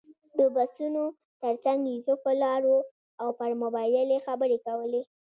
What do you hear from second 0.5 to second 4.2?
بسونو تر څنګ یوسف ولاړ و او پر موبایل یې